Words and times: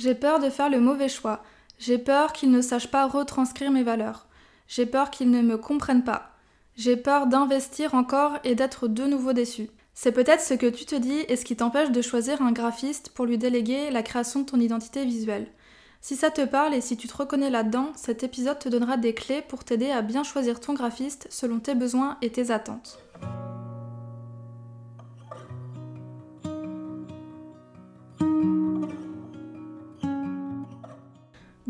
J'ai 0.00 0.14
peur 0.14 0.40
de 0.40 0.48
faire 0.48 0.70
le 0.70 0.80
mauvais 0.80 1.10
choix. 1.10 1.42
J'ai 1.78 1.98
peur 1.98 2.32
qu'ils 2.32 2.50
ne 2.50 2.62
sachent 2.62 2.90
pas 2.90 3.06
retranscrire 3.06 3.70
mes 3.70 3.82
valeurs. 3.82 4.28
J'ai 4.66 4.86
peur 4.86 5.10
qu'ils 5.10 5.30
ne 5.30 5.42
me 5.42 5.58
comprennent 5.58 6.04
pas. 6.04 6.30
J'ai 6.74 6.96
peur 6.96 7.26
d'investir 7.26 7.92
encore 7.92 8.38
et 8.42 8.54
d'être 8.54 8.88
de 8.88 9.04
nouveau 9.04 9.34
déçu. 9.34 9.68
C'est 9.92 10.12
peut-être 10.12 10.40
ce 10.40 10.54
que 10.54 10.70
tu 10.70 10.86
te 10.86 10.94
dis 10.94 11.26
et 11.28 11.36
ce 11.36 11.44
qui 11.44 11.54
t'empêche 11.54 11.90
de 11.90 12.00
choisir 12.00 12.40
un 12.40 12.52
graphiste 12.52 13.10
pour 13.10 13.26
lui 13.26 13.36
déléguer 13.36 13.90
la 13.90 14.02
création 14.02 14.40
de 14.40 14.46
ton 14.46 14.58
identité 14.58 15.04
visuelle. 15.04 15.48
Si 16.00 16.16
ça 16.16 16.30
te 16.30 16.46
parle 16.46 16.72
et 16.72 16.80
si 16.80 16.96
tu 16.96 17.06
te 17.06 17.18
reconnais 17.18 17.50
là-dedans, 17.50 17.92
cet 17.94 18.22
épisode 18.22 18.58
te 18.58 18.70
donnera 18.70 18.96
des 18.96 19.12
clés 19.12 19.42
pour 19.46 19.64
t'aider 19.64 19.90
à 19.90 20.00
bien 20.00 20.24
choisir 20.24 20.60
ton 20.60 20.72
graphiste 20.72 21.26
selon 21.28 21.58
tes 21.58 21.74
besoins 21.74 22.16
et 22.22 22.30
tes 22.30 22.50
attentes. 22.50 23.00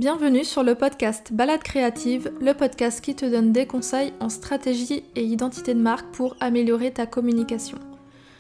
Bienvenue 0.01 0.45
sur 0.45 0.63
le 0.63 0.77
podcast 0.77 1.31
Balade 1.31 1.63
créative, 1.63 2.33
le 2.41 2.55
podcast 2.55 3.03
qui 3.03 3.15
te 3.15 3.27
donne 3.27 3.53
des 3.53 3.67
conseils 3.67 4.15
en 4.19 4.31
stratégie 4.31 5.05
et 5.15 5.23
identité 5.23 5.75
de 5.75 5.79
marque 5.79 6.11
pour 6.13 6.39
améliorer 6.41 6.91
ta 6.91 7.05
communication. 7.05 7.77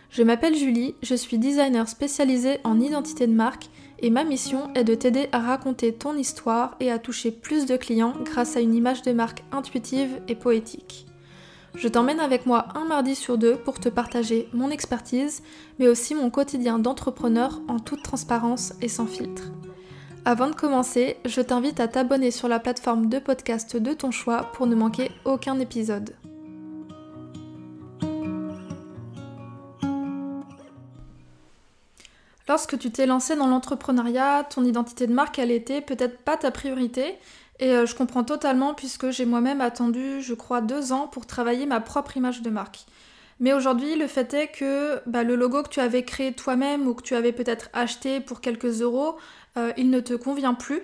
Je 0.09 0.23
m'appelle 0.23 0.57
Julie, 0.57 0.95
je 1.03 1.15
suis 1.15 1.37
designer 1.37 1.87
spécialisée 1.87 2.61
en 2.65 2.81
identité 2.81 3.27
de 3.27 3.35
marque 3.35 3.69
et 3.99 4.09
ma 4.09 4.25
mission 4.25 4.73
est 4.73 4.85
de 4.85 4.95
t'aider 4.95 5.29
à 5.33 5.39
raconter 5.39 5.93
ton 5.93 6.17
histoire 6.17 6.77
et 6.81 6.91
à 6.91 6.99
toucher 6.99 7.31
plus 7.31 7.67
de 7.67 7.77
clients 7.77 8.15
grâce 8.25 8.57
à 8.57 8.61
une 8.61 8.75
image 8.75 9.03
de 9.03 9.13
marque 9.13 9.45
intuitive 9.53 10.19
et 10.29 10.37
poétique. 10.37 11.05
Je 11.75 11.89
t'emmène 11.89 12.21
avec 12.21 12.47
moi 12.47 12.69
un 12.75 12.87
mardi 12.87 13.15
sur 13.15 13.37
deux 13.37 13.57
pour 13.57 13.81
te 13.81 13.91
partager 13.91 14.49
mon 14.55 14.71
expertise, 14.71 15.43
mais 15.79 15.89
aussi 15.89 16.15
mon 16.15 16.31
quotidien 16.31 16.79
d'entrepreneur 16.79 17.61
en 17.69 17.79
toute 17.79 18.03
transparence 18.03 18.73
et 18.81 18.89
sans 18.89 19.07
filtre. 19.07 19.53
Avant 20.27 20.49
de 20.49 20.55
commencer, 20.55 21.17
je 21.25 21.41
t'invite 21.41 21.81
à 21.81 21.89
t'abonner 21.89 22.31
sur 22.31 22.47
la 22.47 22.61
plateforme 22.61 23.09
de 23.09 23.19
podcast 23.19 23.77
de 23.79 23.95
ton 23.95 24.11
choix 24.11 24.51
pour 24.53 24.67
ne 24.67 24.75
manquer 24.75 25.11
aucun 25.25 25.59
épisode. 25.59 26.15
Lorsque 32.47 32.79
tu 32.79 32.91
t'es 32.91 33.07
lancé 33.07 33.35
dans 33.35 33.47
l'entrepreneuriat, 33.47 34.45
ton 34.45 34.65
identité 34.65 35.07
de 35.07 35.15
marque, 35.15 35.39
elle 35.39 35.51
était 35.51 35.81
peut-être 35.81 36.19
pas 36.19 36.37
ta 36.37 36.51
priorité. 36.51 37.15
Et 37.59 37.71
euh, 37.71 37.87
je 37.87 37.95
comprends 37.95 38.25
totalement 38.25 38.75
puisque 38.75 39.11
j'ai 39.11 39.25
moi-même 39.25 39.61
attendu, 39.61 40.21
je 40.21 40.35
crois, 40.35 40.61
deux 40.61 40.93
ans 40.93 41.07
pour 41.07 41.27
travailler 41.27 41.65
ma 41.65 41.81
propre 41.81 42.17
image 42.17 42.43
de 42.43 42.51
marque. 42.51 42.85
Mais 43.41 43.55
aujourd'hui, 43.55 43.97
le 43.97 44.07
fait 44.07 44.33
est 44.35 44.49
que 44.49 45.01
bah, 45.07 45.25
le 45.25 45.35
logo 45.35 45.63
que 45.63 45.71
tu 45.71 45.81
avais 45.81 46.05
créé 46.05 46.33
toi-même 46.33 46.87
ou 46.87 46.95
que 46.95 47.03
tu 47.03 47.15
avais 47.15 47.33
peut-être 47.33 47.71
acheté 47.73 48.21
pour 48.21 48.43
quelques 48.43 48.83
euros, 48.83 49.17
euh, 49.57 49.73
il 49.79 49.89
ne 49.89 50.01
te 50.01 50.13
convient 50.13 50.55
plus. 50.55 50.83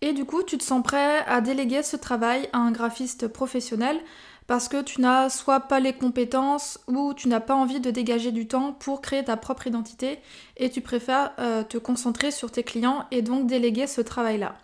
Et 0.00 0.12
du 0.12 0.24
coup, 0.24 0.42
tu 0.42 0.58
te 0.58 0.64
sens 0.64 0.82
prêt 0.82 1.24
à 1.26 1.40
déléguer 1.40 1.84
ce 1.84 1.96
travail 1.96 2.48
à 2.52 2.58
un 2.58 2.72
graphiste 2.72 3.28
professionnel 3.28 3.98
parce 4.46 4.68
que 4.68 4.82
tu 4.82 5.00
n'as 5.00 5.30
soit 5.30 5.60
pas 5.60 5.80
les 5.80 5.94
compétences 5.94 6.78
ou 6.88 7.14
tu 7.14 7.28
n'as 7.28 7.40
pas 7.40 7.54
envie 7.54 7.80
de 7.80 7.90
dégager 7.90 8.32
du 8.32 8.46
temps 8.46 8.72
pour 8.72 9.00
créer 9.00 9.24
ta 9.24 9.36
propre 9.36 9.68
identité 9.68 10.18
et 10.56 10.68
tu 10.70 10.80
préfères 10.80 11.32
euh, 11.38 11.62
te 11.62 11.78
concentrer 11.78 12.32
sur 12.32 12.50
tes 12.50 12.64
clients 12.64 13.06
et 13.12 13.22
donc 13.22 13.46
déléguer 13.46 13.86
ce 13.86 14.00
travail-là. 14.00 14.56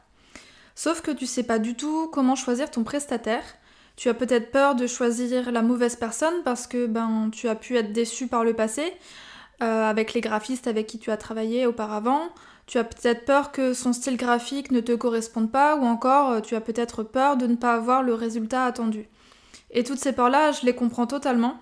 Sauf 0.75 1.01
que 1.01 1.11
tu 1.11 1.27
sais 1.27 1.45
pas 1.45 1.59
du 1.59 1.75
tout 1.75 2.09
comment 2.13 2.35
choisir 2.35 2.71
ton 2.71 2.85
prestataire. 2.85 3.45
Tu 4.01 4.09
as 4.09 4.15
peut-être 4.15 4.51
peur 4.51 4.77
de 4.77 4.87
choisir 4.87 5.53
la 5.53 5.61
mauvaise 5.61 5.95
personne 5.95 6.43
parce 6.43 6.67
que 6.67 6.87
ben 6.87 7.29
tu 7.31 7.51
as 7.51 7.55
pu 7.55 7.77
être 7.77 7.93
déçu 7.93 8.29
par 8.29 8.45
le 8.45 8.55
passé 8.55 8.95
euh, 9.63 9.91
avec 9.91 10.15
les 10.15 10.23
graphistes 10.23 10.67
avec 10.67 10.87
qui 10.87 10.99
tu 10.99 11.11
as 11.11 11.19
travaillé 11.19 11.67
auparavant. 11.67 12.31
Tu 12.65 12.79
as 12.79 12.85
peut-être 12.85 13.27
peur 13.27 13.53
que 13.53 13.75
son 13.75 13.93
style 13.93 14.17
graphique 14.17 14.71
ne 14.71 14.81
te 14.81 14.93
corresponde 14.93 15.53
pas 15.53 15.77
ou 15.77 15.85
encore 15.85 16.31
euh, 16.31 16.41
tu 16.41 16.55
as 16.55 16.63
peut-être 16.63 17.03
peur 17.03 17.37
de 17.37 17.47
ne 17.47 17.57
pas 17.57 17.75
avoir 17.75 18.03
le 18.03 18.15
résultat 18.15 18.65
attendu. 18.65 19.07
Et 19.71 19.85
toutes 19.85 19.99
ces 19.99 20.15
peurs-là, 20.15 20.53
je 20.53 20.65
les 20.65 20.75
comprends 20.75 21.07
totalement. 21.07 21.61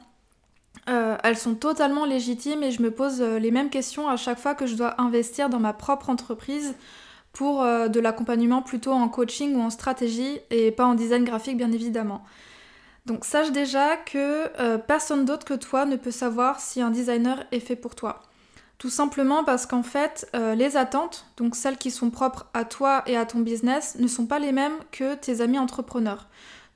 Euh, 0.89 1.17
elles 1.25 1.39
sont 1.39 1.57
totalement 1.57 2.05
légitimes 2.05 2.63
et 2.63 2.71
je 2.71 2.83
me 2.83 2.93
pose 2.93 3.21
les 3.21 3.51
mêmes 3.51 3.69
questions 3.69 4.09
à 4.09 4.17
chaque 4.17 4.39
fois 4.39 4.55
que 4.55 4.69
je 4.69 4.77
dois 4.77 5.01
investir 5.01 5.49
dans 5.49 5.59
ma 5.59 5.73
propre 5.73 6.09
entreprise 6.09 6.77
pour 7.33 7.63
euh, 7.63 7.89
de 7.89 8.01
l'accompagnement 8.01 8.63
plutôt 8.63 8.93
en 8.93 9.09
coaching 9.09 9.55
ou 9.55 9.61
en 9.61 9.71
stratégie 9.71 10.39
et 10.51 10.71
pas 10.71 10.87
en 10.87 10.95
design 10.95 11.25
graphique 11.25 11.57
bien 11.57 11.73
évidemment. 11.73 12.25
Donc 13.07 13.25
sache 13.25 13.53
déjà 13.53 13.97
que 13.97 14.77
personne 14.77 15.25
d'autre 15.25 15.47
que 15.47 15.55
toi 15.55 15.87
ne 15.87 15.97
peut 15.97 16.11
savoir 16.11 16.61
si 16.61 16.83
un 16.83 16.91
designer 16.91 17.43
est 17.53 17.61
fait 17.61 17.77
pour 17.77 17.95
toi. 17.95 18.21
Tout 18.77 18.91
simplement 18.91 19.45
parce 19.45 19.65
qu'en 19.65 19.83
fait, 19.83 20.31
les 20.35 20.77
attentes, 20.77 21.25
donc 21.39 21.57
celles 21.57 21.79
qui 21.79 21.91
sont 21.91 22.11
propres 22.11 22.49
à 22.53 22.67
toi 22.67 23.03
et 23.07 23.17
à 23.17 23.25
ton 23.25 23.39
business, 23.39 23.97
ne 23.99 24.07
sont 24.09 24.27
pas 24.27 24.39
les 24.39 24.53
mêmes 24.53 24.77
que 24.93 25.15
tes 25.15 25.41
amis 25.41 25.59
entrepreneurs. 25.59 26.29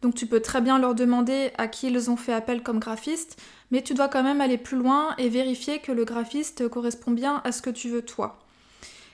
Donc 0.03 0.17
tu 0.17 0.27
peux 0.27 0.41
très 0.41 0.61
bien 0.61 0.79
leur 0.79 0.95
demander 0.95 1.53
à 1.59 1.69
qui 1.69 1.87
ils 1.87 2.11
ont 2.11 2.17
fait 2.17 2.33
appel 2.33 2.63
comme 2.63 2.81
graphiste, 2.81 3.41
mais 3.71 3.83
tu 3.83 3.95
dois 3.95 4.09
quand 4.09 4.25
même 4.25 4.41
aller 4.41 4.59
plus 4.59 4.77
loin 4.77 5.15
et 5.17 5.29
vérifier 5.29 5.79
que 5.79 5.93
le 5.93 6.05
graphiste 6.05 6.69
correspond 6.69 7.13
bien 7.13 7.41
à 7.45 7.53
ce 7.53 7.63
que 7.63 7.71
tu 7.71 7.89
veux 7.89 8.03
toi. 8.03 8.42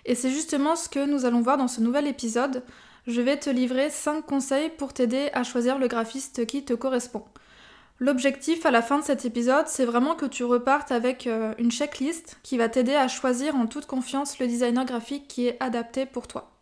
Et 0.08 0.14
c'est 0.14 0.30
justement 0.30 0.74
ce 0.74 0.88
que 0.88 1.04
nous 1.04 1.26
allons 1.26 1.42
voir 1.42 1.58
dans 1.58 1.69
ce 1.69 1.82
nouvel 1.82 2.06
épisode. 2.06 2.62
Je 3.06 3.20
vais 3.20 3.36
te 3.36 3.50
livrer 3.50 3.91
5 3.91 4.22
conseils 4.22 4.70
pour 4.70 4.94
t'aider 4.94 5.28
à 5.34 5.44
choisir 5.44 5.78
le 5.78 5.86
graphiste 5.86 6.46
qui 6.46 6.64
te 6.64 6.72
correspond. 6.72 7.24
L'objectif 8.00 8.64
à 8.64 8.70
la 8.70 8.80
fin 8.80 8.98
de 8.98 9.04
cet 9.04 9.26
épisode, 9.26 9.66
c'est 9.66 9.84
vraiment 9.84 10.14
que 10.14 10.24
tu 10.24 10.44
repartes 10.44 10.92
avec 10.92 11.26
euh, 11.26 11.52
une 11.58 11.70
checklist 11.70 12.38
qui 12.42 12.56
va 12.56 12.70
t'aider 12.70 12.94
à 12.94 13.06
choisir 13.06 13.54
en 13.54 13.66
toute 13.66 13.84
confiance 13.84 14.38
le 14.38 14.47
designer 14.47 14.86
graphique 14.86 15.28
qui 15.28 15.47
est 15.47 15.62
adapté 15.62 16.06
pour 16.06 16.26
toi. 16.26 16.52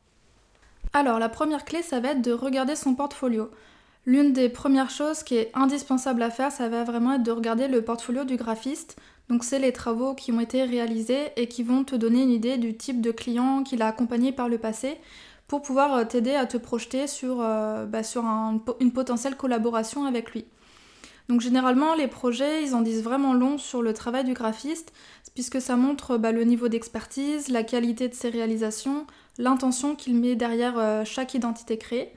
Alors 0.93 1.21
la 1.21 1.29
première 1.29 1.65
clé, 1.65 1.83
ça 1.83 2.01
va 2.01 2.11
être 2.11 2.23
de 2.23 2.33
regarder 2.33 2.75
son 2.75 2.97
portfolio. 2.97 3.49
L'une 4.07 4.33
des 4.33 4.49
premières 4.49 4.91
choses 4.91 5.23
qui 5.23 5.37
est 5.37 5.53
indispensable 5.55 6.23
à 6.23 6.31
faire, 6.31 6.51
ça 6.51 6.69
va 6.69 6.83
vraiment 6.83 7.15
être 7.15 7.23
de 7.23 7.33
regarder 7.33 7.69
le 7.69 7.83
portfolio 7.83 8.25
du 8.25 8.37
graphiste. 8.37 8.97
Donc 9.29 9.43
c'est 9.43 9.59
les 9.59 9.73
travaux 9.73 10.15
qui 10.15 10.31
ont 10.33 10.41
été 10.41 10.65
réalisés 10.65 11.33
et 11.37 11.49
qui 11.49 11.63
vont 11.63 11.85
te 11.85 11.97
donner 11.97 12.23
une 12.23 12.31
idée 12.31 12.59
du 12.59 12.77
type 12.77 13.01
de 13.01 13.11
client 13.11 13.65
qu'il 13.65 13.83
a 13.83 13.89
accompagné 13.89 14.33
par 14.33 14.49
le 14.49 14.59
passé 14.59 14.99
pour 15.49 15.63
pouvoir 15.63 15.95
euh, 15.95 16.05
t'aider 16.05 16.35
à 16.35 16.47
te 16.47 16.57
projeter 16.57 17.07
sur, 17.07 17.41
euh, 17.41 17.87
bah, 17.87 18.01
une 18.81 18.93
potentielle 18.93 19.37
collaboration 19.37 20.05
avec 20.05 20.33
lui. 20.33 20.45
Donc 21.29 21.41
généralement 21.41 21.95
les 21.95 22.07
projets 22.07 22.63
ils 22.63 22.75
en 22.75 22.83
disent 22.83 23.03
vraiment 23.03 23.35
long 23.35 23.59
sur 23.59 23.83
le 23.83 23.93
travail 23.93 24.23
du 24.23 24.33
graphiste 24.33 24.93
puisque 25.35 25.61
ça 25.61 25.77
montre 25.77 26.19
bah, 26.19 26.31
le 26.31 26.45
niveau 26.45 26.69
d'expertise, 26.69 27.49
la 27.49 27.65
qualité 27.65 28.09
de 28.09 28.15
ses 28.15 28.31
réalisations, 28.31 29.07
l'intention 29.39 29.97
qu'il 29.97 30.15
met 30.15 30.37
derrière 30.37 30.79
euh, 30.79 31.05
chaque 31.05 31.35
identité 31.35 31.79
créée. 31.79 32.13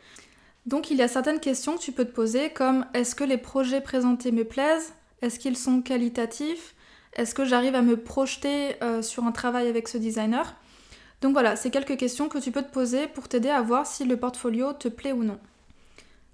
Donc 0.67 0.91
il 0.91 0.97
y 0.97 1.01
a 1.01 1.07
certaines 1.07 1.39
questions 1.39 1.75
que 1.75 1.81
tu 1.81 1.91
peux 1.91 2.05
te 2.05 2.13
poser 2.13 2.51
comme 2.51 2.85
est-ce 2.93 3.15
que 3.15 3.23
les 3.23 3.37
projets 3.37 3.81
présentés 3.81 4.31
me 4.31 4.43
plaisent? 4.43 4.93
Est-ce 5.23 5.39
qu'ils 5.39 5.57
sont 5.57 5.81
qualitatifs? 5.81 6.75
Est-ce 7.13 7.33
que 7.33 7.45
j'arrive 7.45 7.75
à 7.75 7.81
me 7.81 7.97
projeter 7.97 8.81
euh, 8.83 9.01
sur 9.01 9.25
un 9.25 9.31
travail 9.31 9.67
avec 9.67 9.87
ce 9.87 9.97
designer? 9.97 10.55
Donc 11.21 11.33
voilà, 11.33 11.55
c'est 11.55 11.69
quelques 11.69 11.97
questions 11.97 12.29
que 12.29 12.37
tu 12.37 12.51
peux 12.51 12.61
te 12.61 12.71
poser 12.71 13.07
pour 13.07 13.27
t'aider 13.27 13.49
à 13.49 13.61
voir 13.61 13.85
si 13.85 14.05
le 14.05 14.17
portfolio 14.17 14.73
te 14.73 14.87
plaît 14.87 15.11
ou 15.11 15.23
non. 15.23 15.39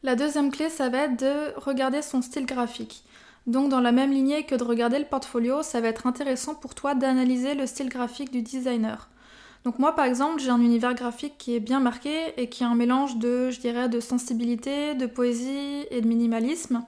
La 0.03 0.15
deuxième 0.15 0.51
clé, 0.51 0.69
ça 0.69 0.89
va 0.89 1.05
être 1.05 1.19
de 1.19 1.59
regarder 1.59 2.01
son 2.01 2.21
style 2.21 2.45
graphique. 2.45 3.03
Donc 3.47 3.69
dans 3.69 3.81
la 3.81 3.91
même 3.91 4.11
lignée 4.11 4.43
que 4.43 4.55
de 4.55 4.63
regarder 4.63 4.99
le 4.99 5.05
portfolio, 5.05 5.63
ça 5.63 5.81
va 5.81 5.87
être 5.87 6.07
intéressant 6.07 6.55
pour 6.55 6.75
toi 6.75 6.95
d'analyser 6.95 7.53
le 7.53 7.65
style 7.65 7.89
graphique 7.89 8.31
du 8.31 8.41
designer. 8.41 9.09
Donc 9.63 9.79
moi 9.79 9.95
par 9.95 10.05
exemple 10.05 10.39
j'ai 10.39 10.51
un 10.51 10.61
univers 10.61 10.93
graphique 10.93 11.39
qui 11.39 11.55
est 11.55 11.59
bien 11.59 11.79
marqué 11.79 12.33
et 12.37 12.49
qui 12.49 12.63
est 12.63 12.67
un 12.67 12.75
mélange 12.75 13.17
de, 13.17 13.49
je 13.49 13.59
dirais, 13.59 13.89
de 13.89 13.99
sensibilité, 13.99 14.93
de 14.93 15.07
poésie 15.07 15.85
et 15.89 16.01
de 16.01 16.07
minimalisme. 16.07 16.83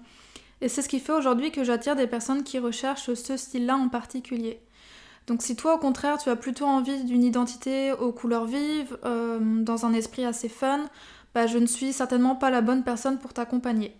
Et 0.61 0.69
c'est 0.69 0.81
ce 0.81 0.89
qui 0.89 0.99
fait 0.99 1.13
aujourd'hui 1.13 1.51
que 1.51 1.63
j'attire 1.63 1.95
des 1.95 2.07
personnes 2.07 2.43
qui 2.43 2.59
recherchent 2.59 3.13
ce 3.13 3.37
style-là 3.37 3.75
en 3.77 3.89
particulier. 3.89 4.59
Donc 5.27 5.41
si 5.41 5.55
toi 5.55 5.75
au 5.75 5.77
contraire 5.77 6.17
tu 6.17 6.29
as 6.29 6.35
plutôt 6.35 6.65
envie 6.65 7.03
d'une 7.03 7.23
identité 7.23 7.91
aux 7.91 8.13
couleurs 8.13 8.45
vives, 8.45 8.97
euh, 9.03 9.39
dans 9.41 9.85
un 9.85 9.93
esprit 9.93 10.25
assez 10.25 10.49
fun, 10.49 10.85
bah, 11.35 11.47
je 11.47 11.57
ne 11.57 11.65
suis 11.65 11.93
certainement 11.93 12.35
pas 12.35 12.49
la 12.49 12.61
bonne 12.61 12.83
personne 12.83 13.19
pour 13.19 13.33
t'accompagner. 13.33 13.93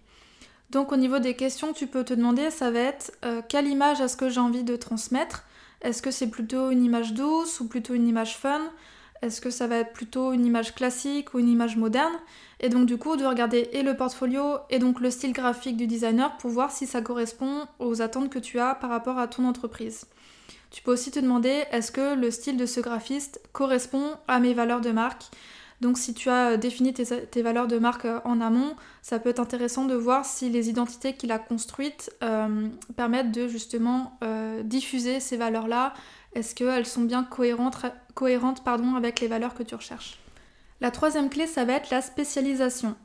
Donc 0.70 0.92
au 0.92 0.98
niveau 0.98 1.20
des 1.20 1.36
questions 1.36 1.74
tu 1.74 1.86
peux 1.86 2.04
te 2.04 2.14
demander, 2.14 2.50
ça 2.50 2.72
va 2.72 2.80
être 2.80 3.12
euh, 3.26 3.42
quelle 3.48 3.68
image 3.68 4.02
est-ce 4.02 4.18
que 4.18 4.30
j'ai 4.30 4.40
envie 4.40 4.64
de 4.64 4.76
transmettre? 4.76 5.44
Est-ce 5.82 6.02
que 6.02 6.12
c'est 6.12 6.30
plutôt 6.30 6.72
une 6.72 6.84
image 6.84 7.14
douce 7.14 7.60
ou 7.60 7.68
plutôt 7.68 7.94
une 7.94 8.08
image 8.08 8.38
fun? 8.38 8.62
Est-ce 9.22 9.42
que 9.42 9.50
ça 9.50 9.68
va 9.68 9.78
être 9.78 9.94
plutôt 9.94 10.32
une 10.32 10.46
image 10.46 10.76
classique 10.76 11.34
ou 11.34 11.40
une 11.40 11.50
image 11.50 11.78
moderne? 11.78 12.14
Et 12.60 12.70
donc 12.70 12.86
du 12.86 12.98
coup 12.98 13.18
de 13.18 13.26
regarder 13.26 13.70
et 13.74 13.84
le 13.84 13.96
portfolio 13.96 14.58
et 14.70 14.80
donc 14.80 15.00
le 15.00 15.12
style 15.12 15.34
graphique 15.34 15.78
du 15.78 15.88
designer 15.88 16.38
pour 16.38 16.50
voir 16.50 16.72
si 16.72 16.88
ça 16.88 17.02
correspond 17.02 17.66
aux 17.80 18.02
attentes 18.02 18.30
que 18.30 18.40
tu 18.40 18.60
as 18.60 18.76
par 18.76 18.90
rapport 18.90 19.18
à 19.18 19.28
ton 19.28 19.46
entreprise. 19.46 20.06
Tu 20.70 20.82
peux 20.82 20.92
aussi 20.92 21.12
te 21.12 21.20
demander 21.20 21.64
est-ce 21.72 21.92
que 21.92 22.16
le 22.16 22.30
style 22.32 22.58
de 22.58 22.66
ce 22.66 22.82
graphiste 22.82 23.42
correspond 23.54 24.12
à 24.28 24.40
mes 24.40 24.54
valeurs 24.54 24.82
de 24.82 24.92
marque? 24.92 25.26
Donc 25.82 25.98
si 25.98 26.14
tu 26.14 26.30
as 26.30 26.58
défini 26.58 26.94
tes, 26.94 27.42
valeurs 27.44 27.68
de 27.68 27.78
marque 27.78 28.06
euh, 28.06 28.20
en 28.26 28.42
amont, 28.42 28.76
ça 29.04 29.20
peut 29.20 29.30
être 29.30 29.40
intéressant 29.40 29.86
de 29.86 29.94
voir 29.94 30.26
si 30.26 30.50
les 30.50 30.70
identités 30.70 31.14
qu'il 31.14 31.32
a 31.32 31.38
construites 31.38 32.12
euh, 32.24 32.68
permettent 32.96 33.32
de 33.32 33.48
justement 33.48 34.18
euh, 34.24 34.64
diffuser 34.64 35.20
ces 35.20 35.38
valeurs-là 35.38 35.94
Est-ce 36.34 36.56
qu'elles 36.56 36.86
sont 36.86 37.02
bien 37.02 37.24
cohérentes, 37.24 37.86
avec 38.96 39.20
les 39.20 39.28
valeurs 39.28 39.54
que 39.54 39.64
tu 39.64 39.76
recherches? 39.76 40.20
La 40.82 40.92
troisième 40.92 41.30
clé, 41.30 41.48
ça 41.48 41.66
va 41.66 41.74
être 41.74 41.90
la 41.90 42.02
spécialisation. 42.02 42.96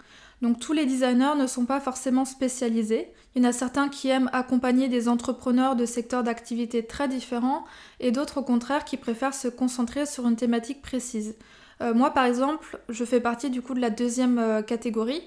Donc 0.42 0.58
tous 0.58 0.72
les 0.72 0.84
designers 0.84 1.36
ne 1.38 1.46
sont 1.46 1.64
pas 1.64 1.80
forcément 1.80 2.24
spécialisés. 2.24 3.08
Il 3.34 3.42
y 3.42 3.46
en 3.46 3.48
a 3.48 3.52
certains 3.52 3.88
qui 3.88 4.08
aiment 4.08 4.28
accompagner 4.32 4.88
des 4.88 5.08
entrepreneurs 5.08 5.76
de 5.76 5.86
secteurs 5.86 6.24
d'activité 6.24 6.84
très 6.84 7.06
différents 7.06 7.64
et 8.00 8.10
d'autres 8.10 8.38
au 8.38 8.42
contraire 8.42 8.84
qui 8.84 8.96
préfèrent 8.96 9.34
se 9.34 9.48
concentrer 9.48 10.04
sur 10.04 10.26
une 10.26 10.36
thématique 10.36 10.82
précise. 10.82 11.36
Euh, 11.80 11.94
moi 11.94 12.10
par 12.10 12.24
exemple, 12.24 12.80
je 12.88 13.04
fais 13.04 13.20
partie 13.20 13.50
du 13.50 13.62
coup 13.62 13.74
de 13.74 13.80
la 13.80 13.90
deuxième 13.90 14.38
euh, 14.38 14.62
catégorie. 14.62 15.22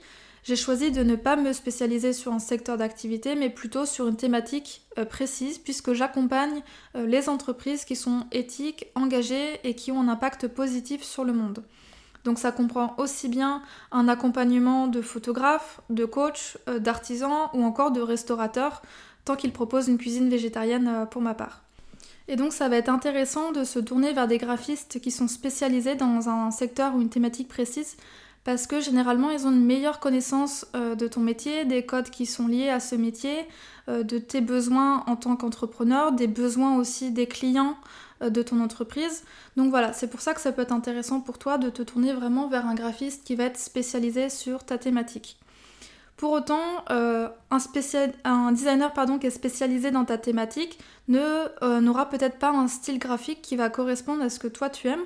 J'ai 0.46 0.56
choisi 0.56 0.92
de 0.92 1.04
ne 1.04 1.16
pas 1.16 1.36
me 1.36 1.52
spécialiser 1.52 2.14
sur 2.14 2.32
un 2.32 2.40
secteur 2.40 2.78
d'activité 2.78 3.36
mais 3.36 3.50
plutôt 3.50 3.86
sur 3.86 4.08
une 4.08 4.16
thématique 4.16 4.84
euh, 4.98 5.04
précise 5.04 5.58
puisque 5.58 5.92
j'accompagne 5.94 6.62
les 6.94 7.28
entreprises 7.28 7.84
qui 7.84 7.98
sont 7.98 8.28
éthiques, 8.32 8.88
engagées 8.96 9.60
et 9.64 9.76
qui 9.76 9.92
ont 9.92 10.00
un 10.00 10.08
impact 10.08 10.48
positif 10.48 11.04
sur 11.04 11.26
le 11.26 11.34
monde. 11.34 11.64
Donc 12.26 12.40
ça 12.40 12.52
comprend 12.52 12.96
aussi 12.98 13.30
bien 13.30 13.62
un 13.92 14.08
accompagnement 14.08 14.88
de 14.88 15.02
photographes, 15.02 15.80
de 15.92 16.06
coachs, 16.06 16.58
euh, 16.68 16.80
d'artisans 16.80 17.50
ou 17.54 17.64
encore 17.64 17.92
de 17.92 18.02
restaurateurs, 18.02 18.82
tant 19.26 19.36
qu'ils 19.36 19.54
proposent 19.54 19.88
une 19.88 20.00
cuisine 20.00 20.28
végétarienne 20.28 20.88
euh, 20.88 21.06
pour 21.06 21.22
ma 21.22 21.36
part. 21.36 21.62
Et 22.28 22.36
donc 22.36 22.52
ça 22.52 22.68
va 22.68 22.78
être 22.78 22.90
intéressant 22.90 23.52
de 23.52 23.64
se 23.64 23.78
tourner 23.78 24.12
vers 24.12 24.28
des 24.28 24.40
graphistes 24.40 25.00
qui 25.00 25.12
sont 25.12 25.28
spécialisés 25.28 25.94
dans 25.94 26.28
un 26.28 26.50
secteur 26.50 26.96
ou 26.96 27.02
une 27.02 27.10
thématique 27.10 27.48
précise 27.48 27.96
parce 28.46 28.66
que 28.68 28.80
généralement 28.80 29.32
ils 29.32 29.46
ont 29.46 29.52
une 29.52 29.66
meilleure 29.66 30.00
connaissance 30.00 30.66
euh, 30.76 30.96
de 30.96 31.08
ton 31.08 31.20
métier, 31.20 31.66
des 31.66 31.86
codes 31.86 32.10
qui 32.10 32.26
sont 32.26 32.48
liés 32.48 32.70
à 32.70 32.80
ce 32.80 32.96
métier, 32.96 33.46
de 33.88 34.18
tes 34.18 34.42
besoins 34.42 35.04
en 35.06 35.16
tant 35.16 35.36
qu'entrepreneur, 35.36 36.12
des 36.12 36.26
besoins 36.26 36.76
aussi 36.78 37.12
des 37.12 37.28
clients 37.28 37.76
euh, 38.22 38.30
de 38.30 38.42
ton 38.42 38.62
entreprise. 38.62 39.26
Donc 39.58 39.72
voilà, 39.72 39.92
c'est 39.92 40.08
pour 40.08 40.22
ça 40.22 40.34
que 40.34 40.40
ça 40.40 40.54
peut 40.54 40.62
être 40.62 40.72
intéressant 40.72 41.20
pour 41.20 41.38
toi 41.38 41.58
de 41.58 41.70
te 41.70 41.82
tourner 41.82 42.14
vraiment 42.14 42.48
vers 42.48 42.66
un 42.66 42.74
graphiste 42.74 43.26
qui 43.26 43.36
va 43.36 43.44
être 43.44 43.58
spécialisé 43.58 44.30
sur 44.30 44.64
ta 44.64 44.78
thématique. 44.78 45.38
Pour 46.16 46.32
autant, 46.32 46.62
euh, 46.92 47.28
un, 47.52 48.52
designer 48.54 48.94
pardon, 48.94 49.20
qui 49.20 49.28
est 49.28 49.32
spécialisé 49.32 49.92
dans 49.92 50.06
ta 50.06 50.18
thématique 50.18 50.80
euh, 51.12 51.82
n'aura 51.82 52.08
peut-être 52.08 52.40
pas 52.40 52.52
un 52.52 52.70
style 52.70 53.00
graphique 53.00 53.42
qui 53.42 53.58
va 53.58 53.70
correspondre 53.70 54.24
à 54.24 54.30
ce 54.30 54.40
que 54.40 54.48
toi 54.48 54.70
tu 54.70 54.88
aimes. 54.88 55.04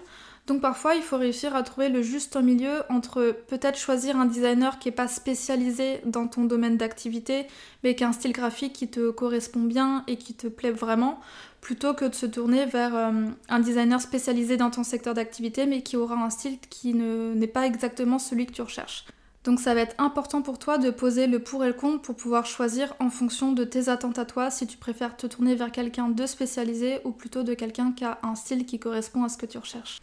Donc 0.50 0.62
parfois, 0.62 0.96
il 0.96 1.04
faut 1.04 1.18
réussir 1.18 1.56
à 1.56 1.62
trouver 1.62 1.90
le 1.90 2.02
juste 2.02 2.36
milieu 2.36 2.82
entre 2.90 3.38
peut-être 3.48 3.78
choisir 3.78 4.18
un 4.18 4.26
designer 4.26 4.80
qui 4.80 4.88
n'est 4.88 4.96
pas 4.96 5.08
spécialisé 5.08 6.02
dans 6.06 6.28
ton 6.28 6.44
domaine 6.44 6.76
d'activité, 6.76 7.46
mais 7.84 7.94
qui 7.94 8.04
a 8.04 8.08
un 8.08 8.14
style 8.14 8.32
graphique 8.32 8.74
qui 8.74 8.88
te 8.88 9.12
correspond 9.12 9.60
bien 9.60 10.04
et 10.08 10.16
qui 10.16 10.34
te 10.34 10.48
plaît 10.48 10.72
vraiment, 10.72 11.20
plutôt 11.62 11.94
que 11.94 12.06
de 12.06 12.16
se 12.16 12.26
tourner 12.26 12.66
vers 12.66 12.96
euh, 12.96 13.12
un 13.48 13.60
designer 13.60 14.02
spécialisé 14.02 14.58
dans 14.58 14.72
ton 14.72 14.84
secteur 14.84 15.14
d'activité, 15.14 15.68
mais 15.68 15.84
qui 15.84 15.98
aura 15.98 16.16
un 16.16 16.32
style 16.32 16.58
qui 16.72 16.96
n'est 16.96 17.46
pas 17.46 17.68
exactement 17.68 18.18
celui 18.18 18.48
que 18.48 18.54
tu 18.54 18.64
recherches. 18.64 19.06
Donc 19.44 19.60
ça 19.60 19.76
va 19.76 19.82
être 19.82 19.96
important 20.00 20.42
pour 20.42 20.58
toi 20.58 20.80
de 20.80 20.90
poser 20.90 21.28
le 21.28 21.38
pour 21.38 21.64
et 21.64 21.68
le 21.68 21.74
contre 21.74 22.02
pour 22.02 22.16
pouvoir 22.16 22.48
choisir 22.48 22.96
en 23.00 23.12
fonction 23.12 23.52
de 23.52 23.66
tes 23.66 23.88
attentes 23.88 24.18
à 24.18 24.26
toi 24.26 24.50
si 24.50 24.66
tu 24.66 24.78
préfères 24.78 25.16
te 25.16 25.28
tourner 25.28 25.54
vers 25.54 25.72
quelqu'un 25.72 26.10
de 26.10 26.26
spécialisé 26.26 27.02
ou 27.04 27.12
plutôt 27.12 27.44
de 27.44 27.54
quelqu'un 27.54 27.92
qui 27.92 28.04
a 28.04 28.18
un 28.24 28.34
style 28.34 28.66
qui 28.66 28.80
correspond 28.80 29.24
à 29.24 29.30
ce 29.30 29.38
que 29.38 29.46
tu 29.46 29.60
recherches. 29.60 30.00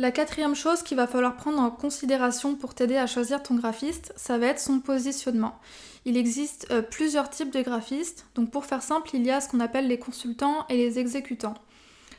La 0.00 0.12
quatrième 0.12 0.54
chose 0.54 0.84
qu'il 0.84 0.96
va 0.96 1.08
falloir 1.08 1.34
prendre 1.34 1.58
en 1.58 1.72
considération 1.72 2.54
pour 2.54 2.72
t'aider 2.72 2.96
à 2.96 3.08
choisir 3.08 3.42
ton 3.42 3.56
graphiste, 3.56 4.12
ça 4.14 4.38
va 4.38 4.46
être 4.46 4.60
son 4.60 4.78
positionnement. 4.78 5.58
Il 6.04 6.16
existe 6.16 6.68
euh, 6.70 6.82
plusieurs 6.82 7.30
types 7.30 7.52
de 7.52 7.62
graphistes, 7.62 8.24
donc 8.36 8.52
pour 8.52 8.64
faire 8.64 8.82
simple, 8.82 9.10
il 9.14 9.26
y 9.26 9.32
a 9.32 9.40
ce 9.40 9.48
qu'on 9.48 9.58
appelle 9.58 9.88
les 9.88 9.98
consultants 9.98 10.64
et 10.68 10.76
les 10.76 11.00
exécutants. 11.00 11.54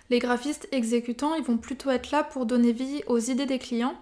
Les 0.09 0.19
graphistes 0.19 0.67
exécutants, 0.73 1.35
ils 1.35 1.43
vont 1.43 1.57
plutôt 1.57 1.89
être 1.89 2.11
là 2.11 2.25
pour 2.25 2.45
donner 2.45 2.73
vie 2.73 3.01
aux 3.07 3.17
idées 3.19 3.45
des 3.45 3.59
clients. 3.59 3.95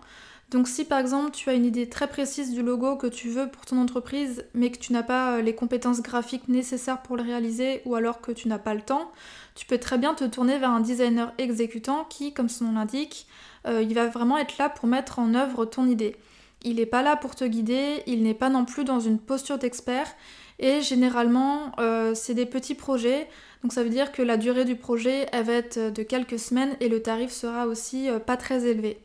Donc 0.49 0.67
si 0.69 0.85
par 0.85 0.99
exemple 0.99 1.31
tu 1.31 1.49
as 1.49 1.53
une 1.53 1.65
idée 1.65 1.89
très 1.89 2.07
précise 2.07 2.53
du 2.53 2.63
logo 2.63 2.95
que 2.95 3.07
tu 3.07 3.27
veux 3.27 3.49
pour 3.49 3.65
ton 3.65 3.81
entreprise 3.81 4.45
mais 4.53 4.71
que 4.71 4.77
tu 4.77 4.93
n'as 4.93 5.03
pas 5.03 5.33
euh, 5.33 5.41
les 5.41 5.53
compétences 5.53 6.01
graphiques 6.01 6.47
nécessaires 6.47 7.01
pour 7.01 7.17
le 7.17 7.23
réaliser 7.23 7.81
ou 7.83 7.95
alors 7.95 8.21
que 8.21 8.31
tu 8.31 8.47
n'as 8.47 8.57
pas 8.57 8.73
le 8.73 8.81
temps, 8.81 9.11
tu 9.55 9.65
peux 9.65 9.77
très 9.77 9.97
bien 9.97 10.13
te 10.13 10.23
tourner 10.23 10.57
vers 10.57 10.71
un 10.71 10.79
designer 10.79 11.33
exécutant 11.37 12.05
qui, 12.05 12.33
comme 12.33 12.47
son 12.47 12.65
nom 12.65 12.79
l'indique, 12.79 13.27
euh, 13.67 13.81
il 13.81 13.93
va 13.93 14.07
vraiment 14.07 14.37
être 14.37 14.57
là 14.57 14.69
pour 14.69 14.87
mettre 14.87 15.19
en 15.19 15.33
œuvre 15.33 15.65
ton 15.65 15.87
idée. 15.87 16.15
Il 16.63 16.77
n'est 16.77 16.85
pas 16.85 17.03
là 17.03 17.15
pour 17.15 17.35
te 17.35 17.45
guider, 17.45 18.01
il 18.07 18.23
n'est 18.23 18.33
pas 18.33 18.49
non 18.49 18.65
plus 18.65 18.83
dans 18.83 18.99
une 18.99 19.19
posture 19.19 19.57
d'expert. 19.57 20.07
Et 20.59 20.81
généralement, 20.81 21.71
euh, 21.79 22.15
c'est 22.15 22.33
des 22.33 22.45
petits 22.45 22.75
projets. 22.75 23.27
Donc 23.61 23.73
ça 23.73 23.83
veut 23.83 23.89
dire 23.89 24.11
que 24.11 24.21
la 24.21 24.37
durée 24.37 24.65
du 24.65 24.75
projet, 24.75 25.27
elle 25.31 25.45
va 25.45 25.53
être 25.53 25.93
de 25.93 26.03
quelques 26.03 26.39
semaines 26.39 26.75
et 26.79 26.89
le 26.89 27.01
tarif 27.01 27.31
sera 27.31 27.67
aussi 27.67 28.09
euh, 28.09 28.19
pas 28.19 28.37
très 28.37 28.65
élevé. 28.65 28.99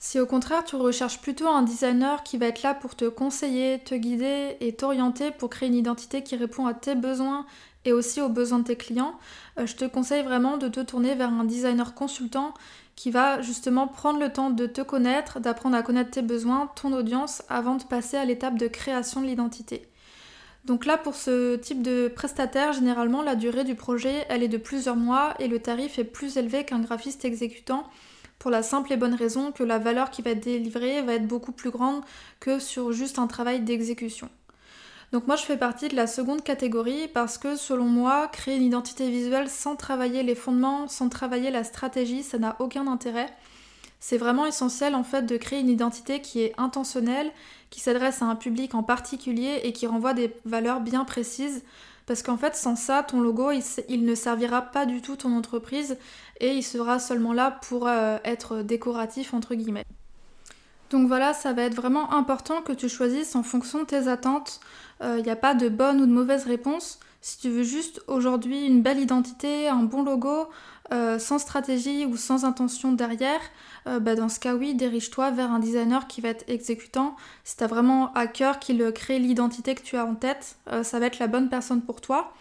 Si 0.00 0.20
au 0.20 0.26
contraire 0.26 0.62
tu 0.64 0.76
recherches 0.76 1.20
plutôt 1.20 1.48
un 1.48 1.62
designer 1.62 2.22
qui 2.22 2.38
va 2.38 2.46
être 2.46 2.62
là 2.62 2.74
pour 2.74 2.94
te 2.94 3.06
conseiller, 3.06 3.80
te 3.80 3.96
guider 3.96 4.56
et 4.60 4.72
t'orienter 4.72 5.32
pour 5.32 5.50
créer 5.50 5.68
une 5.68 5.74
identité 5.74 6.22
qui 6.22 6.36
répond 6.36 6.66
à 6.66 6.74
tes 6.74 6.94
besoins 6.94 7.46
et 7.84 7.92
aussi 7.92 8.20
aux 8.20 8.28
besoins 8.28 8.60
de 8.60 8.64
tes 8.64 8.76
clients, 8.76 9.18
je 9.56 9.74
te 9.74 9.84
conseille 9.84 10.22
vraiment 10.22 10.56
de 10.56 10.68
te 10.68 10.78
tourner 10.78 11.16
vers 11.16 11.32
un 11.32 11.42
designer 11.42 11.94
consultant 11.94 12.54
qui 12.98 13.12
va 13.12 13.40
justement 13.42 13.86
prendre 13.86 14.18
le 14.18 14.32
temps 14.32 14.50
de 14.50 14.66
te 14.66 14.80
connaître, 14.80 15.38
d'apprendre 15.38 15.76
à 15.76 15.84
connaître 15.84 16.10
tes 16.10 16.20
besoins, 16.20 16.68
ton 16.74 16.92
audience, 16.92 17.44
avant 17.48 17.76
de 17.76 17.84
passer 17.84 18.16
à 18.16 18.24
l'étape 18.24 18.58
de 18.58 18.66
création 18.66 19.22
de 19.22 19.26
l'identité. 19.26 19.86
Donc 20.64 20.84
là, 20.84 20.98
pour 20.98 21.14
ce 21.14 21.54
type 21.54 21.80
de 21.80 22.08
prestataire, 22.08 22.72
généralement, 22.72 23.22
la 23.22 23.36
durée 23.36 23.62
du 23.62 23.76
projet, 23.76 24.26
elle 24.28 24.42
est 24.42 24.48
de 24.48 24.56
plusieurs 24.56 24.96
mois 24.96 25.34
et 25.38 25.46
le 25.46 25.60
tarif 25.60 26.00
est 26.00 26.04
plus 26.04 26.38
élevé 26.38 26.64
qu'un 26.64 26.80
graphiste 26.80 27.24
exécutant 27.24 27.84
pour 28.40 28.50
la 28.50 28.64
simple 28.64 28.92
et 28.92 28.96
bonne 28.96 29.14
raison 29.14 29.52
que 29.52 29.62
la 29.62 29.78
valeur 29.78 30.10
qui 30.10 30.20
va 30.20 30.30
être 30.30 30.42
délivrée 30.42 31.00
va 31.02 31.14
être 31.14 31.26
beaucoup 31.28 31.52
plus 31.52 31.70
grande 31.70 32.02
que 32.40 32.58
sur 32.58 32.90
juste 32.90 33.20
un 33.20 33.28
travail 33.28 33.60
d'exécution. 33.60 34.28
Donc 35.12 35.26
moi 35.26 35.36
je 35.36 35.42
fais 35.42 35.56
partie 35.56 35.88
de 35.88 35.96
la 35.96 36.06
seconde 36.06 36.42
catégorie 36.42 37.08
parce 37.08 37.38
que 37.38 37.56
selon 37.56 37.86
moi, 37.86 38.28
créer 38.28 38.56
une 38.56 38.64
identité 38.64 39.10
visuelle 39.10 39.48
sans 39.48 39.74
travailler 39.74 40.22
les 40.22 40.34
fondements, 40.34 40.86
sans 40.86 41.08
travailler 41.08 41.50
la 41.50 41.64
stratégie, 41.64 42.22
ça 42.22 42.38
n'a 42.38 42.56
aucun 42.58 42.86
intérêt. 42.86 43.28
C'est 44.00 44.18
vraiment 44.18 44.46
essentiel 44.46 44.94
en 44.94 45.02
fait 45.02 45.22
de 45.22 45.36
créer 45.36 45.60
une 45.60 45.70
identité 45.70 46.20
qui 46.20 46.42
est 46.42 46.52
intentionnelle, 46.58 47.32
qui 47.70 47.80
s'adresse 47.80 48.22
à 48.22 48.26
un 48.26 48.36
public 48.36 48.74
en 48.74 48.82
particulier 48.82 49.60
et 49.64 49.72
qui 49.72 49.86
renvoie 49.86 50.14
des 50.14 50.34
valeurs 50.44 50.80
bien 50.80 51.04
précises. 51.04 51.64
Parce 52.06 52.22
qu'en 52.22 52.38
fait, 52.38 52.54
sans 52.56 52.76
ça, 52.76 53.02
ton 53.02 53.20
logo, 53.20 53.50
il, 53.50 54.04
ne 54.04 54.14
servira 54.14 54.62
pas 54.62 54.86
du 54.86 55.02
tout 55.02 55.16
ton 55.16 55.36
entreprise 55.36 55.98
et 56.40 56.52
il 56.52 56.62
sera 56.62 56.98
seulement 56.98 57.34
là 57.34 57.58
pour 57.68 57.86
euh, 57.86 58.16
être 58.24 58.62
décoratif, 58.62 59.34
entre 59.34 59.54
guillemets. 59.54 59.84
Donc 60.90 61.06
voilà, 61.06 61.34
ça 61.34 61.52
va 61.52 61.62
être 61.62 61.74
vraiment 61.74 62.12
important 62.12 62.62
que 62.62 62.72
tu 62.72 62.88
choisisses 62.88 63.36
en 63.36 63.42
fonction 63.42 63.80
de 63.80 63.84
tes 63.84 64.08
attentes. 64.08 64.60
Il 65.00 65.06
euh, 65.06 65.20
n'y 65.20 65.30
a 65.30 65.36
pas 65.36 65.54
de 65.54 65.68
bonne 65.68 66.00
ou 66.00 66.06
de 66.06 66.12
mauvaise 66.12 66.44
réponse. 66.44 66.98
Si 67.20 67.38
tu 67.38 67.50
veux 67.50 67.62
juste 67.62 68.00
aujourd'hui 68.06 68.64
une 68.64 68.80
belle 68.80 68.98
identité, 68.98 69.68
un 69.68 69.82
bon 69.82 70.02
logo, 70.02 70.48
euh, 70.92 71.18
sans 71.18 71.38
stratégie 71.38 72.06
ou 72.06 72.16
sans 72.16 72.44
intention 72.46 72.92
derrière, 72.92 73.40
euh, 73.86 74.00
bah 74.00 74.14
dans 74.14 74.30
ce 74.30 74.40
cas 74.40 74.54
oui, 74.54 74.74
dirige-toi 74.74 75.30
vers 75.30 75.50
un 75.50 75.58
designer 75.58 76.06
qui 76.06 76.22
va 76.22 76.30
être 76.30 76.44
exécutant. 76.48 77.16
Si 77.44 77.56
tu 77.56 77.64
as 77.64 77.66
vraiment 77.66 78.12
à 78.14 78.26
cœur 78.26 78.58
qu'il 78.58 78.90
crée 78.92 79.18
l'identité 79.18 79.74
que 79.74 79.82
tu 79.82 79.96
as 79.96 80.06
en 80.06 80.14
tête, 80.14 80.56
ça 80.82 80.98
va 80.98 81.06
être 81.06 81.18
la 81.18 81.26
bonne 81.26 81.48
personne 81.48 81.82
pour 81.82 82.00
toi. 82.00 82.32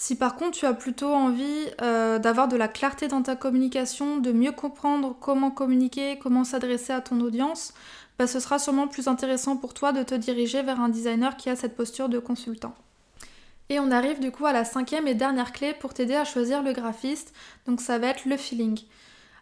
Si 0.00 0.14
par 0.14 0.36
contre 0.36 0.56
tu 0.56 0.64
as 0.64 0.74
plutôt 0.74 1.12
envie 1.12 1.66
d'avoir 1.80 2.46
de 2.46 2.56
la 2.56 2.68
clarté 2.68 3.08
dans 3.08 3.20
ta 3.20 3.34
communication, 3.34 4.18
de 4.18 4.30
mieux 4.30 4.52
comprendre 4.52 5.16
comment 5.20 5.50
communiquer, 5.50 6.20
comment 6.22 6.44
s'adresser 6.44 6.92
à 6.92 7.00
ton 7.00 7.20
audience, 7.20 7.74
bah, 8.16 8.28
ce 8.28 8.38
sera 8.38 8.60
sûrement 8.60 8.86
plus 8.86 9.08
intéressant 9.08 9.56
pour 9.56 9.74
toi 9.74 9.90
de 9.92 10.04
te 10.04 10.14
diriger 10.14 10.62
vers 10.62 10.80
un 10.80 10.88
designer 10.88 11.36
qui 11.36 11.50
a 11.50 11.56
cette 11.56 11.76
posture 11.76 12.08
de 12.08 12.20
consultant. 12.20 12.76
Et 13.70 13.80
on 13.80 13.90
arrive 13.90 14.20
du 14.20 14.30
coup 14.30 14.46
à 14.46 14.52
la 14.52 14.64
cinquième 14.64 15.08
et 15.08 15.14
dernière 15.14 15.52
clé 15.52 15.74
pour 15.74 15.92
t'aider 15.94 16.14
à 16.14 16.24
choisir 16.24 16.62
le 16.62 16.72
graphiste, 16.72 17.34
donc 17.66 17.80
ça 17.80 17.98
va 17.98 18.06
être 18.06 18.24
le 18.24 18.36
feeling. 18.36 18.78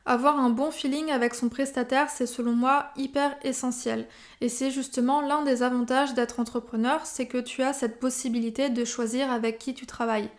Avoir 0.08 0.38
un 0.38 0.50
bon 0.50 0.70
feeling 0.70 1.10
avec 1.10 1.34
son 1.34 1.48
prestataire, 1.48 2.10
c'est 2.10 2.26
selon 2.26 2.52
moi 2.52 2.90
hyper 2.96 3.36
essentiel. 3.42 4.06
Et 4.40 4.48
c'est 4.48 4.70
justement 4.70 5.20
l'un 5.20 5.42
des 5.42 5.64
avantages 5.64 6.14
d'être 6.14 6.38
entrepreneur, 6.38 7.04
c'est 7.04 7.26
que 7.26 7.38
tu 7.38 7.64
as 7.64 7.72
cette 7.72 7.98
possibilité 7.98 8.70
de 8.70 8.84
choisir 8.84 9.32
avec 9.32 9.58
qui 9.58 9.74
tu 9.74 9.84
travailles. 9.84 10.30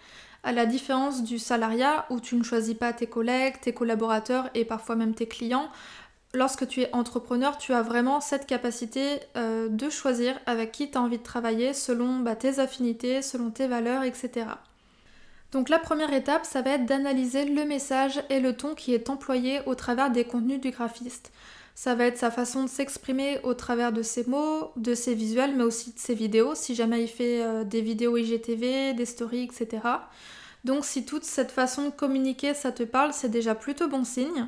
À 0.44 0.54
la 0.54 0.66
différence 0.66 1.22
du 1.22 1.38
salariat 1.38 2.06
où 2.10 2.22
tu 2.22 2.38
ne 2.38 2.44
choisis 2.44 2.76
pas 2.76 2.94
tes 2.94 3.08
collègues, 3.08 3.60
tes 3.60 3.74
collaborateurs 3.74 4.50
et 4.56 4.64
parfois 4.64 4.96
même 4.96 5.14
tes 5.14 5.28
clients, 5.28 5.70
lorsque 6.34 6.66
tu 6.66 6.80
es 6.82 6.96
entrepreneur, 6.96 7.58
tu 7.58 7.74
as 7.74 7.82
vraiment 7.82 8.22
cette 8.22 8.46
capacité 8.46 9.20
euh, 9.36 9.68
de 9.68 9.90
choisir 9.90 10.40
avec 10.46 10.72
qui 10.72 10.90
tu 10.90 10.98
as 10.98 11.02
envie 11.02 11.18
de 11.18 11.24
travailler 11.24 11.74
selon 11.74 12.20
bah, 12.20 12.38
tes 12.38 12.60
affinités, 12.60 13.22
selon 13.22 13.50
tes 13.50 13.68
valeurs, 13.68 14.04
etc. 14.04 14.46
Donc 15.52 15.70
la 15.70 15.80
première 15.80 16.14
étape, 16.14 16.46
ça 16.46 16.62
va 16.62 16.72
être 16.72 16.86
d'analyser 16.86 17.46
le 17.46 17.66
message 17.66 18.22
et 18.30 18.40
le 18.40 18.56
ton 18.56 18.76
qui 18.76 18.94
est 18.94 19.10
employé 19.10 19.62
au 19.66 19.76
travers 19.76 20.12
des 20.12 20.26
contenus 20.26 20.60
du 20.60 20.72
graphiste. 20.72 21.32
Ça 21.74 21.96
va 21.96 22.06
être 22.06 22.18
sa 22.18 22.32
façon 22.32 22.64
de 22.64 22.70
s'exprimer 22.70 23.40
au 23.44 23.54
travers 23.54 23.92
de 23.92 24.02
ses 24.02 24.26
mots, 24.26 24.72
de 24.78 24.96
ses 24.96 25.14
visuels, 25.14 25.56
mais 25.56 25.64
aussi 25.64 25.94
de 25.94 26.00
ses 26.00 26.16
vidéos, 26.16 26.56
si 26.56 26.74
jamais 26.74 27.04
il 27.04 27.08
fait 27.08 27.44
euh, 27.44 27.64
des 27.64 27.82
vidéos 27.82 28.18
IGTV, 28.18 28.94
des 28.94 29.06
stories, 29.06 29.44
etc. 29.44 29.84
Donc 30.64 30.86
si 30.86 31.06
toute 31.06 31.24
cette 31.24 31.52
façon 31.52 31.86
de 31.86 31.90
communiquer, 31.92 32.54
ça 32.54 32.72
te 32.72 32.84
parle, 32.84 33.14
c'est 33.14 33.30
déjà 33.30 33.54
plutôt 33.54 33.88
bon 33.88 34.04
signe. 34.04 34.48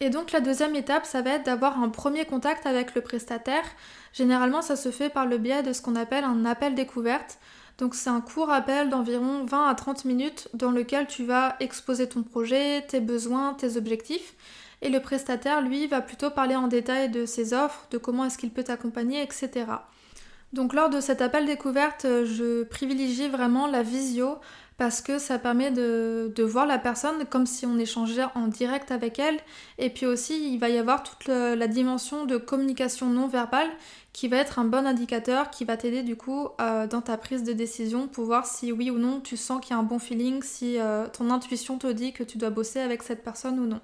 Et 0.00 0.10
donc 0.10 0.32
la 0.32 0.40
deuxième 0.40 0.74
étape, 0.76 1.06
ça 1.06 1.22
va 1.22 1.30
être 1.34 1.44
d'avoir 1.44 1.80
un 1.80 1.88
premier 1.88 2.24
contact 2.24 2.66
avec 2.66 2.94
le 2.94 3.00
prestataire. 3.00 3.64
Généralement, 4.12 4.62
ça 4.62 4.76
se 4.76 4.90
fait 4.90 5.08
par 5.08 5.26
le 5.26 5.38
biais 5.38 5.62
de 5.62 5.72
ce 5.72 5.80
qu'on 5.80 5.94
appelle 5.94 6.24
un 6.24 6.44
appel 6.44 6.74
découverte. 6.74 7.38
Donc 7.78 7.94
c'est 7.94 8.10
un 8.10 8.20
court 8.20 8.50
appel 8.50 8.88
d'environ 8.88 9.44
20 9.44 9.68
à 9.68 9.74
30 9.74 10.04
minutes 10.06 10.48
dans 10.54 10.70
lequel 10.70 11.06
tu 11.06 11.24
vas 11.24 11.56
exposer 11.60 12.08
ton 12.08 12.22
projet, 12.22 12.82
tes 12.82 13.00
besoins, 13.00 13.54
tes 13.54 13.76
objectifs. 13.76 14.34
Et 14.82 14.88
le 14.88 15.00
prestataire, 15.00 15.62
lui, 15.62 15.86
va 15.86 16.00
plutôt 16.00 16.30
parler 16.30 16.54
en 16.56 16.68
détail 16.68 17.10
de 17.10 17.26
ses 17.26 17.54
offres, 17.54 17.86
de 17.90 17.98
comment 17.98 18.24
est-ce 18.26 18.38
qu'il 18.38 18.50
peut 18.50 18.64
t'accompagner, 18.64 19.22
etc. 19.22 19.66
Donc 20.52 20.74
lors 20.74 20.90
de 20.90 21.00
cet 21.00 21.20
appel 21.20 21.46
découverte, 21.46 22.02
je 22.04 22.62
privilégie 22.62 23.28
vraiment 23.28 23.66
la 23.66 23.82
visio 23.82 24.38
parce 24.78 25.00
que 25.00 25.18
ça 25.18 25.38
permet 25.38 25.70
de, 25.70 26.42
voir 26.42 26.66
la 26.66 26.78
personne 26.78 27.24
comme 27.30 27.46
si 27.46 27.64
on 27.64 27.78
échangeait 27.78 28.26
en 28.34 28.46
direct 28.46 28.90
avec 28.90 29.18
elle. 29.18 29.38
Et 29.78 29.88
puis 29.88 30.04
aussi, 30.04 30.52
il 30.52 30.58
va 30.58 30.68
y 30.68 30.76
avoir 30.76 31.02
toute 31.02 31.28
la 31.28 31.66
dimension 31.66 32.26
de 32.26 32.36
communication 32.36 33.08
non 33.08 33.26
verbale 33.26 33.68
qui 34.12 34.28
va 34.28 34.38
être 34.38 34.58
un 34.58 34.64
bon 34.64 34.86
indicateur 34.86 35.50
qui 35.50 35.64
va 35.64 35.76
t'aider 35.76 36.02
du 36.02 36.16
coup 36.16 36.48
euh, 36.60 36.86
dans 36.86 37.02
ta 37.02 37.18
prise 37.18 37.42
de 37.42 37.52
décision 37.52 38.08
pour 38.08 38.24
voir 38.24 38.46
si 38.46 38.72
oui 38.72 38.90
ou 38.90 38.98
non 38.98 39.20
tu 39.20 39.36
sens 39.36 39.60
qu'il 39.60 39.72
y 39.72 39.74
a 39.74 39.78
un 39.78 39.82
bon 39.82 39.98
feeling, 39.98 40.42
si 40.42 40.78
euh, 40.78 41.06
ton 41.06 41.30
intuition 41.30 41.76
te 41.76 41.86
dit 41.86 42.14
que 42.14 42.22
tu 42.22 42.38
dois 42.38 42.48
bosser 42.48 42.80
avec 42.80 43.02
cette 43.02 43.22
personne 43.22 43.58
ou 43.58 43.66
non. 43.66 43.80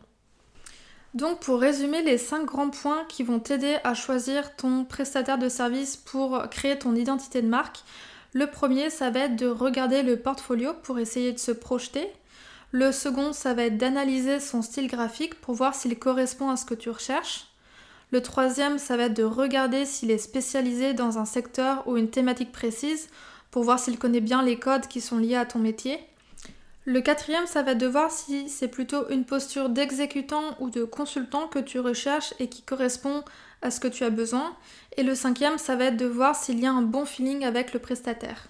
Donc 1.12 1.40
pour 1.40 1.60
résumer 1.60 2.02
les 2.02 2.16
5 2.16 2.46
grands 2.46 2.70
points 2.70 3.04
qui 3.10 3.22
vont 3.22 3.38
t'aider 3.38 3.76
à 3.84 3.92
choisir 3.92 4.56
ton 4.56 4.84
prestataire 4.84 5.36
de 5.36 5.50
service 5.50 5.98
pour 5.98 6.48
créer 6.48 6.78
ton 6.78 6.94
identité 6.94 7.42
de 7.42 7.48
marque, 7.48 7.84
le 8.32 8.46
premier, 8.46 8.88
ça 8.88 9.10
va 9.10 9.20
être 9.20 9.36
de 9.36 9.46
regarder 9.46 10.02
le 10.02 10.16
portfolio 10.16 10.72
pour 10.82 10.98
essayer 10.98 11.32
de 11.32 11.38
se 11.38 11.52
projeter. 11.52 12.08
Le 12.70 12.90
second, 12.90 13.34
ça 13.34 13.52
va 13.52 13.64
être 13.64 13.76
d'analyser 13.76 14.40
son 14.40 14.62
style 14.62 14.86
graphique 14.86 15.38
pour 15.40 15.54
voir 15.54 15.74
s'il 15.74 15.98
correspond 15.98 16.48
à 16.48 16.56
ce 16.56 16.64
que 16.64 16.74
tu 16.74 16.88
recherches. 16.88 17.48
Le 18.10 18.22
troisième, 18.22 18.78
ça 18.78 18.96
va 18.96 19.04
être 19.04 19.16
de 19.16 19.22
regarder 19.22 19.84
s'il 19.84 20.10
est 20.10 20.18
spécialisé 20.18 20.94
dans 20.94 21.18
un 21.18 21.26
secteur 21.26 21.86
ou 21.86 21.98
une 21.98 22.10
thématique 22.10 22.52
précise 22.52 23.08
pour 23.50 23.64
voir 23.64 23.78
s'il 23.78 23.98
connaît 23.98 24.20
bien 24.20 24.42
les 24.42 24.58
codes 24.58 24.86
qui 24.86 25.02
sont 25.02 25.18
liés 25.18 25.36
à 25.36 25.44
ton 25.44 25.58
métier. 25.58 25.98
Le 26.84 27.00
quatrième, 27.00 27.46
ça 27.46 27.62
va 27.62 27.72
être 27.72 27.78
de 27.78 27.86
voir 27.86 28.10
si 28.10 28.48
c'est 28.48 28.68
plutôt 28.68 29.08
une 29.10 29.24
posture 29.24 29.68
d'exécutant 29.68 30.56
ou 30.58 30.68
de 30.68 30.84
consultant 30.84 31.48
que 31.48 31.58
tu 31.58 31.78
recherches 31.78 32.34
et 32.40 32.48
qui 32.48 32.62
correspond 32.62 33.24
à 33.62 33.70
ce 33.70 33.80
que 33.80 33.88
tu 33.88 34.04
as 34.04 34.10
besoin. 34.10 34.54
Et 34.96 35.02
le 35.02 35.14
cinquième, 35.14 35.58
ça 35.58 35.76
va 35.76 35.84
être 35.84 35.96
de 35.96 36.06
voir 36.06 36.36
s'il 36.36 36.60
y 36.60 36.66
a 36.66 36.72
un 36.72 36.82
bon 36.82 37.04
feeling 37.04 37.44
avec 37.44 37.72
le 37.72 37.78
prestataire. 37.78 38.48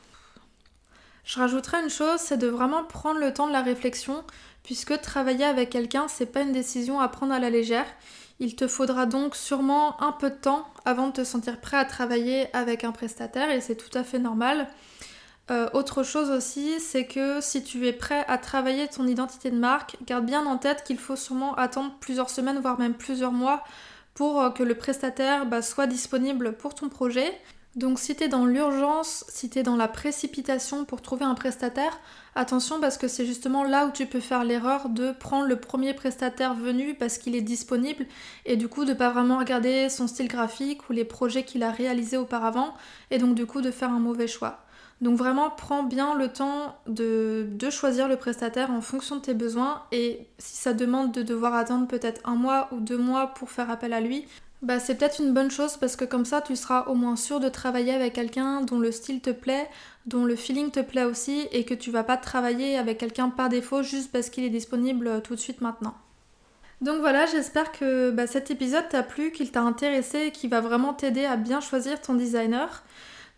Je 1.24 1.38
rajouterai 1.38 1.82
une 1.82 1.90
chose, 1.90 2.18
c'est 2.18 2.36
de 2.36 2.48
vraiment 2.48 2.84
prendre 2.84 3.20
le 3.20 3.32
temps 3.32 3.46
de 3.46 3.52
la 3.52 3.62
réflexion, 3.62 4.24
puisque 4.64 5.00
travailler 5.00 5.44
avec 5.44 5.70
quelqu'un, 5.70 6.08
c'est 6.08 6.26
pas 6.26 6.40
une 6.40 6.52
décision 6.52 7.00
à 7.00 7.08
prendre 7.08 7.32
à 7.32 7.38
la 7.38 7.50
légère. 7.50 7.86
Il 8.40 8.56
te 8.56 8.66
faudra 8.66 9.06
donc 9.06 9.36
sûrement 9.36 10.02
un 10.02 10.10
peu 10.10 10.30
de 10.30 10.34
temps 10.34 10.66
avant 10.84 11.08
de 11.08 11.12
te 11.12 11.24
sentir 11.24 11.60
prêt 11.60 11.76
à 11.76 11.84
travailler 11.84 12.48
avec 12.56 12.82
un 12.82 12.90
prestataire, 12.90 13.50
et 13.50 13.60
c'est 13.60 13.76
tout 13.76 13.96
à 13.96 14.02
fait 14.02 14.18
normal. 14.18 14.66
Euh, 15.50 15.68
autre 15.74 16.02
chose 16.02 16.30
aussi, 16.30 16.80
c'est 16.80 17.06
que 17.06 17.40
si 17.40 17.62
tu 17.62 17.86
es 17.86 17.92
prêt 17.92 18.24
à 18.26 18.38
travailler 18.38 18.88
ton 18.88 19.06
identité 19.06 19.50
de 19.50 19.58
marque, 19.58 19.96
garde 20.06 20.24
bien 20.24 20.44
en 20.46 20.56
tête 20.56 20.82
qu'il 20.82 20.98
faut 20.98 21.16
sûrement 21.16 21.54
attendre 21.54 21.94
plusieurs 22.00 22.30
semaines, 22.30 22.58
voire 22.60 22.78
même 22.78 22.94
plusieurs 22.94 23.32
mois 23.32 23.62
pour 24.14 24.40
euh, 24.40 24.50
que 24.50 24.62
le 24.62 24.74
prestataire 24.74 25.46
bah, 25.46 25.62
soit 25.62 25.86
disponible 25.86 26.56
pour 26.56 26.74
ton 26.74 26.88
projet. 26.88 27.32
Donc 27.74 27.98
si 27.98 28.14
tu 28.14 28.24
es 28.24 28.28
dans 28.28 28.44
l'urgence, 28.44 29.24
si 29.28 29.48
tu 29.48 29.58
es 29.58 29.62
dans 29.62 29.76
la 29.76 29.88
précipitation 29.88 30.84
pour 30.84 31.00
trouver 31.00 31.24
un 31.24 31.34
prestataire, 31.34 31.98
attention 32.34 32.80
parce 32.80 32.98
que 32.98 33.08
c'est 33.08 33.24
justement 33.24 33.64
là 33.64 33.86
où 33.86 33.90
tu 33.92 34.04
peux 34.04 34.20
faire 34.20 34.44
l'erreur 34.44 34.90
de 34.90 35.12
prendre 35.12 35.46
le 35.46 35.56
premier 35.56 35.94
prestataire 35.94 36.52
venu 36.52 36.94
parce 36.94 37.16
qu'il 37.16 37.34
est 37.34 37.40
disponible 37.40 38.04
et 38.44 38.56
du 38.56 38.68
coup 38.68 38.84
de 38.84 38.92
pas 38.92 39.08
vraiment 39.08 39.38
regarder 39.38 39.88
son 39.88 40.06
style 40.06 40.28
graphique 40.28 40.90
ou 40.90 40.92
les 40.92 41.06
projets 41.06 41.44
qu'il 41.44 41.62
a 41.62 41.70
réalisés 41.70 42.18
auparavant 42.18 42.74
et 43.10 43.16
donc 43.16 43.34
du 43.34 43.46
coup 43.46 43.62
de 43.62 43.70
faire 43.70 43.90
un 43.90 44.00
mauvais 44.00 44.28
choix. 44.28 44.58
Donc 45.02 45.18
vraiment, 45.18 45.50
prends 45.50 45.82
bien 45.82 46.14
le 46.14 46.28
temps 46.28 46.76
de, 46.86 47.48
choisir 47.70 48.06
le 48.06 48.16
prestataire 48.16 48.70
en 48.70 48.80
fonction 48.80 49.16
de 49.16 49.20
tes 49.20 49.34
besoins 49.34 49.82
et 49.90 50.28
si 50.38 50.56
ça 50.56 50.74
demande 50.74 51.10
de 51.10 51.22
devoir 51.22 51.54
attendre 51.54 51.88
peut-être 51.88 52.20
un 52.24 52.36
mois 52.36 52.68
ou 52.70 52.78
deux 52.78 52.98
mois 52.98 53.34
pour 53.34 53.50
faire 53.50 53.68
appel 53.68 53.92
à 53.92 54.00
lui, 54.00 54.26
bah 54.62 54.78
c'est 54.78 54.94
peut-être 54.94 55.20
une 55.20 55.34
bonne 55.34 55.50
chose 55.50 55.76
parce 55.76 55.96
que 55.96 56.04
comme 56.04 56.24
ça 56.24 56.40
tu 56.40 56.54
seras 56.54 56.84
au 56.84 56.94
moins 56.94 57.16
sûr 57.16 57.40
de 57.40 57.48
travailler 57.48 57.92
avec 57.92 58.12
quelqu'un 58.12 58.60
dont 58.60 58.78
le 58.78 58.92
style 58.92 59.20
te 59.20 59.30
plaît, 59.30 59.68
dont 60.06 60.24
le 60.24 60.36
feeling 60.36 60.70
te 60.70 60.78
plaît 60.78 61.04
aussi 61.04 61.48
et 61.50 61.64
que 61.64 61.74
tu 61.74 61.90
vas 61.90 62.04
pas 62.04 62.16
travailler 62.16 62.78
avec 62.78 62.98
quelqu'un 62.98 63.28
par 63.28 63.48
défaut 63.48 63.82
juste 63.82 64.12
parce 64.12 64.30
qu'il 64.30 64.44
est 64.44 64.50
disponible 64.50 65.20
tout 65.22 65.34
de 65.34 65.40
suite 65.40 65.62
maintenant. 65.62 65.94
Donc 66.80 67.00
voilà, 67.00 67.26
j'espère 67.26 67.72
que 67.72 68.12
bah, 68.12 68.28
cet 68.28 68.52
épisode 68.52 68.88
t'a 68.88 69.02
plu, 69.02 69.32
qu'il 69.32 69.50
t'a 69.50 69.62
intéressé 69.62 70.26
et 70.26 70.30
qu'il 70.30 70.50
va 70.50 70.60
vraiment 70.60 70.94
t'aider 70.94 71.24
à 71.24 71.36
bien 71.36 71.60
choisir 71.60 72.00
ton 72.00 72.14
designer. 72.14 72.84